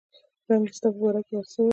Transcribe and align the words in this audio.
رنګ 0.49 0.65
دې 0.69 0.73
ستا 0.77 0.87
په 0.93 0.97
باره 1.01 1.21
کې 1.27 1.33
هر 1.37 1.45
څه 1.51 1.59
وایي 1.61 1.69